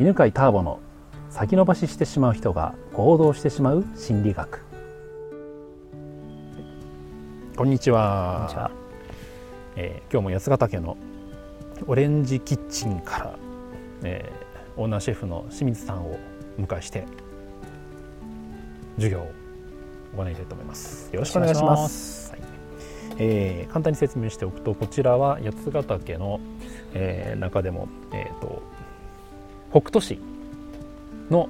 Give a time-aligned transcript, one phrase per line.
[0.00, 0.80] 犬飼ターボの
[1.28, 4.64] 先延ばししてしまう人が行動してしまう心理学。
[7.56, 8.70] こんにちは。
[8.70, 8.74] こ
[9.76, 10.96] えー今日も八ヶ岳の
[11.86, 13.38] オレンジキッチンから、
[14.02, 16.18] えーオーナーシェフの清水さんを
[16.58, 17.04] お迎えして
[18.96, 19.30] 授業を
[20.16, 21.10] 行いたいと思います。
[21.12, 22.30] よろしくお願いします。
[22.32, 22.40] はい。
[23.18, 26.40] えー簡単に説明しておくとこちらは八ヶ岳の、
[26.94, 28.61] えー中でも、えー、と
[29.72, 30.18] 北斗市
[31.30, 31.48] の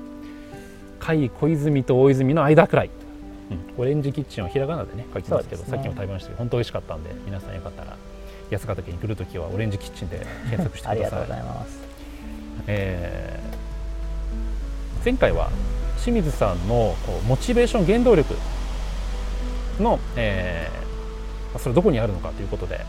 [1.01, 2.91] 甲斐小泉と大泉の間くらい、
[3.51, 3.83] うん。
[3.83, 5.69] オレンジキッチンをひらがなでね書きますけどね。
[5.69, 7.97] さっきも食べましたけど本当美味しかったんで皆さんよかったら
[8.51, 10.19] 八ヶ岳に来るときはオレンジキッチンで
[10.51, 11.01] 検索してあください。
[11.01, 11.81] りがとうございます。
[12.67, 13.63] えー
[15.05, 15.51] 前回は
[16.01, 18.37] 清水さんのこうモチベーション原動力
[19.81, 22.85] の、えーそれどこにあるのかということではい。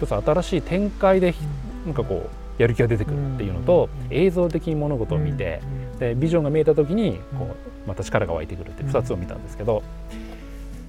[0.00, 1.38] 一つ新しい展開でひ
[1.86, 5.60] なんかこうやる気が出てくるっていうのとうん映像的に物事を見て
[5.98, 7.46] でビジョンが見えた時にこ
[7.86, 9.82] うまた力が湧いてくるっていう2つを見たんですけど、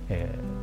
[0.10, 0.54] えー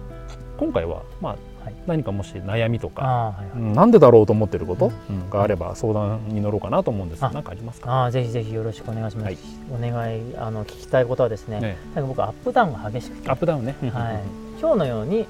[0.60, 1.74] 今回はまあはい。
[1.86, 5.30] 何かもし悩みとか、はなんでだろうと思ってること、うん。
[5.30, 7.20] があれば相談に乗ろうかなと思うんです。
[7.22, 8.04] があ何かありますか？
[8.04, 9.38] あーぜひぜひよろしくお願いします、はい。
[9.74, 11.78] お願いあの聞きたいことはですねね。
[11.94, 14.20] なんか僕アップダウンが激しくて、アップダウンね、はい、
[14.60, 15.26] 今日のように、うん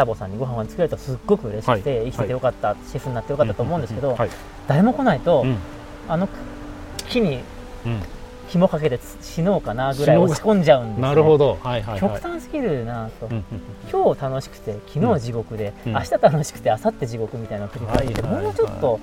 [0.00, 2.06] タボさんにご飯を作れるとすっごく嬉しくて、はい。
[2.06, 4.30] 生きててよかった、シェフになってよかったと思うんですけど、はい。
[4.66, 5.56] 誰も来ないと、うん。
[6.08, 6.28] あの
[7.08, 7.42] 木に
[7.84, 8.02] うん。
[8.48, 12.00] 紐かけてつ死のうかなぐらい落ち込んじゃうんです、ね、なるほど、はいはいはい。
[12.00, 13.44] 極端すぎるなと、うんうん
[13.92, 15.92] 今日楽しくて昨日地獄で、うん。
[15.92, 18.44] 明日楽しくて明後日地獄みたいな繰り返して、はいはいはい。
[18.44, 19.00] もうちょっと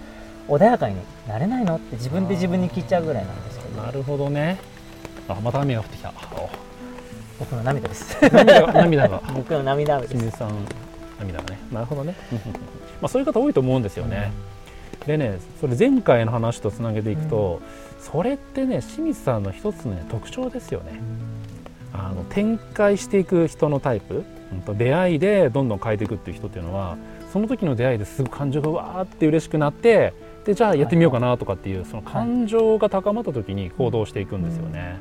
[0.49, 0.95] 穏やかに
[1.27, 3.81] なれないのって自分で自分に聞いちゃうぐらいなんですけど。
[3.81, 4.57] なるほどね。
[5.29, 6.13] あまた雨が降ってきた。
[7.39, 8.17] 僕の涙です。
[8.23, 9.21] お 涙が。
[9.33, 10.43] 僕の涙です
[11.19, 11.59] 涙がね。
[11.71, 12.15] なるほどね。
[13.01, 14.31] まあそういう方多いと思うんですよね、
[15.05, 17.61] でねそれ前回の話とつなげていくと、
[17.99, 20.99] それってね清水さんの一つの、ね、特徴ですよね。
[21.93, 24.23] あの展開していく人のタイプ、
[24.77, 26.97] 出会いでどんどん変えていくっていう人っていうのは
[27.33, 30.13] その時の出会いですぐ感情がわーって嬉しくなって
[30.45, 34.99] でじゃあやってみようかなとかっていうその感情が高まった時に行動していくんですよね。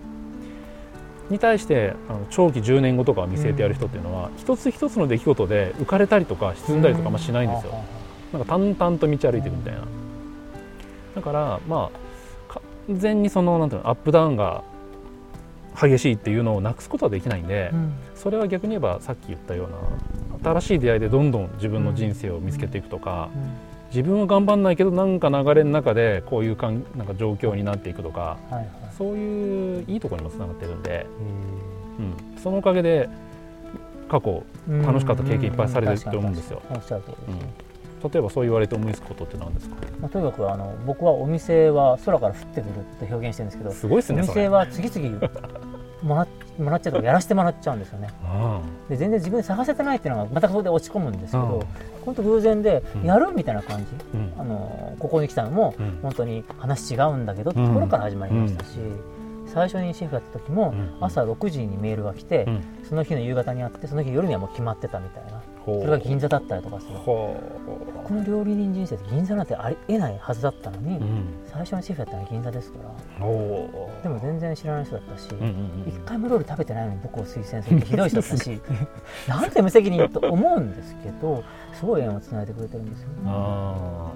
[1.31, 7.73] に対してあの長期10年後とかを見据えてやる人っていうのは、一つ一つの出来事で浮かれたりとか沈んだりとかあんましないんですよ。
[8.33, 9.81] なんか淡々と道歩いていくみたいな。
[11.17, 11.91] だからま
[12.49, 12.55] あ
[12.89, 14.63] 完全にそのなんていうのアップダウンが
[15.81, 17.93] 激しいっていうのをなくすことはできないんで、うん。
[18.15, 23.29] それは逆に言えばさっき言ったような新しい出会いでどんどん自分の人生を見つけていくとか、
[23.89, 28.67] 自分は頑張んないけどなんか流れの中でこういうかんなんか状況になっていくとかはいはい。
[28.97, 31.07] そういういいところにもつながってるんで、
[31.99, 33.09] うん、そのおかげで
[34.09, 36.63] 過去楽しかった経験いっぱいされてると思うんですよ。
[38.13, 39.77] 例えばそう言われて思いつくことって何ですか？
[40.01, 42.71] まあ、とにかくあの僕はお店は空から降ってくる
[43.05, 44.43] って表現してるんですけどすごいですおねそれ。
[44.43, 45.19] 店は次々
[46.07, 46.27] もら
[46.59, 48.09] もらっちゃうとかやらせてもらっちゃうんですよね。
[48.89, 51.49] うで全然自分で探せてないっていうのがまたそこで落ち込むんですけうん。
[51.51, 51.67] ど
[52.05, 53.03] 本当偶然でうん。
[53.05, 54.33] やるみたいな感じ、んうん。
[54.39, 55.99] あのここに来たのもうん。
[56.03, 58.79] 本当に話違うんだけどってところから始まりましたし、
[59.57, 62.63] 最初にシェフやった時もうん朝6時にメールが来て、うん。
[62.87, 65.43] その日の夕方にあってその日夜にはもう決まってたみたいな。
[65.65, 66.93] それが銀座だったりとかする。
[66.99, 67.35] ほ
[67.97, 71.01] 僕の料理人人生で銀座なんてありえないはずだったのに、
[71.47, 72.79] 最初にシェフやったのは銀座ですか
[73.19, 73.27] ら。
[74.03, 75.29] でも全然知らない人だったし、
[75.87, 78.61] 一回も料理食べてないのに僕を推薦するってひどい人だったし
[79.27, 83.15] なんて無責任と思うんですけどすごい縁をつないでくれてるんですよね。
[83.25, 84.13] ま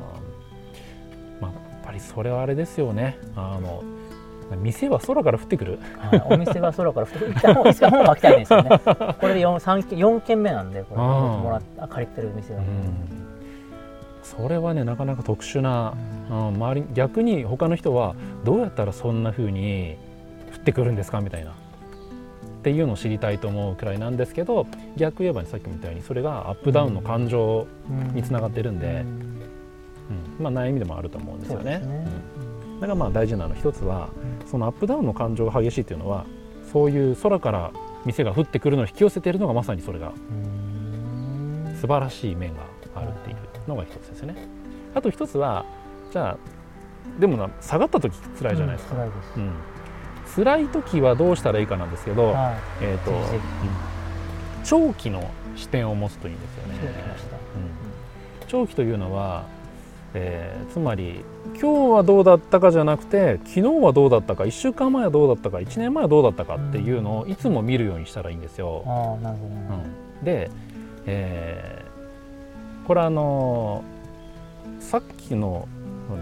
[1.42, 1.52] あやっ
[1.82, 3.18] ぱりそれはあれですよね。
[3.34, 3.82] あの
[4.56, 5.78] 店は空から降ってくる？
[5.98, 8.70] はい、お店は空から降って一回本一回本書きたいんですよね。
[9.20, 12.60] これで 4, 三件4件目なんでこれもら借りてる店は。
[14.22, 15.94] それはねなかなか特殊な、
[16.30, 19.96] うん、周り逆に他の人はどうやったらそんな風に
[20.52, 21.50] 降ってくるんですかみたいな。
[21.50, 21.54] っ
[22.62, 27.66] ていうのを知りたいと思うくらいなんですけど逆言えば、ね、さっきも言ったようにそれがアップダウンの感情
[28.12, 29.02] につながってるんで、
[30.38, 30.44] うん。
[30.44, 31.80] まあ、悩みでもあると思うんですよね。
[32.80, 34.10] だからまあ大事なの一つは
[34.50, 36.24] そのアップダウンの感情が激しいっていうのは
[36.72, 37.70] そういう空から
[38.04, 42.62] 店が降ってくるのを引き寄せているのがまさにそれがうん素晴らしい面が
[42.94, 43.36] あるっていう
[43.68, 44.48] のが一つですよね。
[44.94, 45.64] あと一つは
[46.10, 46.36] じゃあ
[47.20, 48.96] でもな下がった時辛いじゃないですか。
[48.96, 49.32] 辛いです。
[49.36, 49.52] うん
[50.36, 52.54] 辛い時はどうしたらいいかなんですけど、はい。
[52.82, 53.18] えーとうん
[54.62, 56.74] 長期の視点を持つといいんですよね。
[56.76, 59.44] うん長期というのは、
[60.14, 61.24] えーつまり
[61.60, 68.82] 今日はどうだったかじゃなくて昨日はどうだったか1週間前はどうだったか1年前はどうだったかっていうのをいつも見るようにしたらいいんですよ。
[68.86, 69.66] ああなるほどね。
[70.20, 70.50] うんで、
[71.06, 71.90] えー
[72.86, 73.84] これあの
[74.80, 75.68] さっきの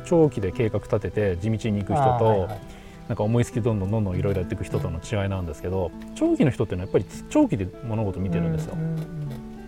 [0.04, 2.60] 長期で計画立てて地道に行く人と、あーはいはい
[3.08, 8.96] なんか思いつきどんどんどんどんいろいろやっていく人との違いなんですけど長期の人っていうのはやっぱり長期で物事を見てるんですよう、ん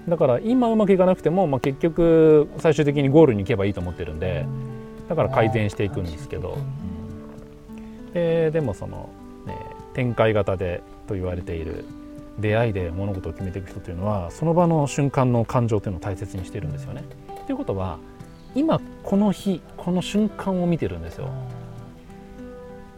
[0.08, 4.46] だから今うまくいかなくても、まあ、結局最終的にゴールに行けばいいと思ってるんで
[5.08, 6.58] だから改善していくんですけど
[8.14, 9.10] ででもその、
[9.46, 9.56] ね、
[9.94, 11.84] 展開型でと言われている
[12.38, 17.04] 出会いで物事を決めていく人というのはその場の瞬間の感情というのを大切にしているんですよね。
[17.46, 17.98] ということは
[18.54, 21.28] 今この日この瞬間を見てるんですよ。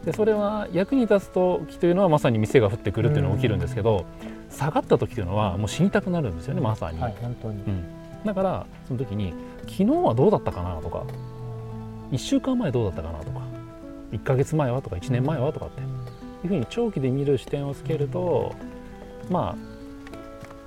[0.05, 4.05] でそれは役に立つ時というのはまさに店が降ってくるっていうのが起きるんですけど、
[4.49, 7.63] 下がった時というのはもう死にたくなるんですよねまさに、はい本当に。
[7.63, 7.83] うん、
[8.25, 11.05] だからその時に昨日はどうだったかなとか
[12.11, 13.41] 1週間前どうだったかなとか
[14.11, 15.83] 1ヶ月前はとか1年前はとかってい
[16.45, 18.53] うふうに長期で見る視点をつけると
[19.31, 19.73] まあ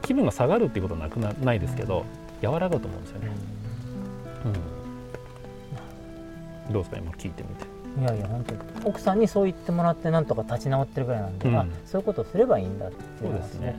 [0.02, 2.06] 気分が下がるっていうことはなくなないですけど
[2.42, 3.28] 和らぐと思うんですよね、
[6.66, 6.96] うん、どうですか？
[6.96, 7.65] 今聞いてみて
[7.98, 8.60] いやいや本当に。
[8.84, 11.56] 奥さんにそう言ってもらってなんとか立ち直ってるぐらいなんで、うん。
[11.56, 13.76] あそういうことをすればいいんだっていうのがすごく、ね。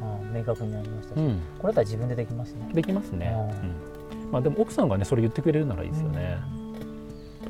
[0.00, 1.40] あ明確になりましたし、うん。
[1.58, 2.70] これだったら自分でできますね。
[2.72, 3.66] できますね、う
[4.20, 4.32] うん。
[4.32, 6.38] まあ、でも奥さんがねそれ言ってくれるならいいですよね、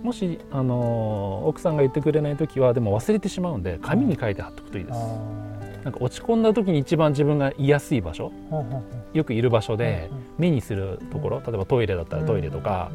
[0.02, 8.32] もし、あのー奥さんが言ってくれない時はでも忘れてしまうんで紙に書いて貼っておくといいです、あなんか落ち込んだ時に一番自分が居やすい場所
[9.12, 12.90] よくいる場所でうん目にするところ例えばトイレだったらトイレとか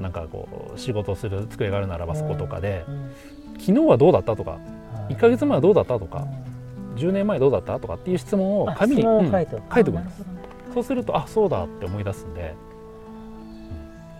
[0.00, 3.10] なんかこう仕事する机があるならばそことかで、うん。
[3.58, 4.58] 昨日はどうだったとかは
[5.10, 5.14] い。
[5.14, 6.54] 1ヶ月前はどうだったとかうん
[6.96, 10.24] 10年前どうだったとかっていう質問をあ紙に書いておく、んです。
[10.72, 12.74] そうするとあそうだって思い出すんで、うん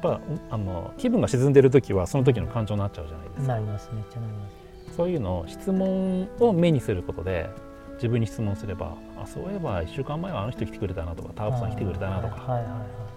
[0.05, 0.21] やっぱ
[0.51, 3.55] あの気分が沈んでる時はその時の感情になっちゃうじゃないですか。
[3.55, 3.91] なります。
[3.95, 4.49] めっちゃなりま
[4.91, 4.97] す。
[4.97, 7.49] そういうのを質問を目にすることで
[7.95, 12.35] 自分に質問すればあそういえば1週間前はあの人来てくれたなとかタープさん来てくれたなとか。
[12.53, 12.63] はい。
[12.63, 12.71] はい。
[12.71, 13.14] はい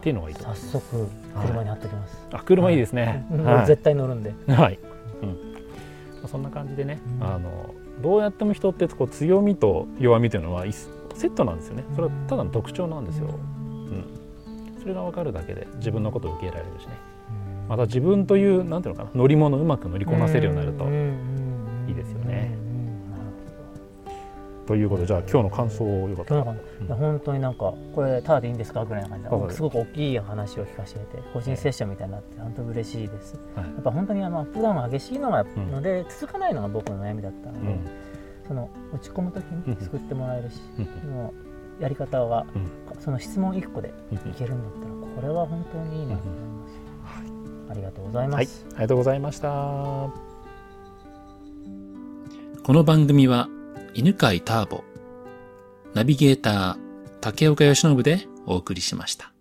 [0.00, 3.54] っていうのがいいと早速車に貼っておきます、あ車いいですね、うんはい。
[3.56, 4.78] 俺絶対乗るんで、はい、
[5.22, 5.28] うん。
[5.28, 5.34] ま
[6.24, 7.26] あ、そんな感じでね、うん。
[7.26, 10.74] あのどうやっても人ってこう強みと弱みというのは一
[11.14, 11.84] セットなんですよね。
[11.94, 14.04] それはただの特徴なんですよ、うん、
[14.80, 16.94] それが分かるだけで自分のことを受け入れられるしね。
[17.62, 17.68] うん。
[17.68, 20.90] また自分というなんていうのかな乗り物をうまく乗りこなせるようになると、うん
[24.70, 26.44] ということでじゃあ今日の感想をよかったら。
[26.44, 28.84] ほど今日の感いや本当になんかこれただでいいんですか？
[28.84, 29.54] ぐらいな感じで。
[29.54, 31.00] すごく大きい話を聞かせて
[31.32, 33.36] 個人セッションみたいになって本当嬉しいです。
[33.56, 33.64] はい。
[33.64, 37.80] やっぱ本当にあのアップダウンが激しいのがので、続かないのが僕の悩みだったので、うん。
[38.46, 40.86] その落ち込む時に救ってもらえるし、うん。
[41.02, 41.34] その
[41.80, 42.58] やり方は、う
[42.96, 43.00] ん。
[43.00, 48.44] その質問1個でうんいけるんだったらこれは本当にいいなと思います、ありがとうございはい。
[48.46, 49.48] ます、ありがとうございました。
[52.62, 53.48] この番組は
[53.92, 54.84] 犬飼ターボ、
[55.94, 56.78] ナビゲーター
[57.20, 59.32] 竹岡由伸でお送りしました。